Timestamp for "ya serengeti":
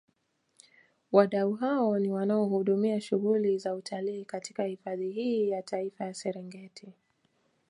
6.05-6.93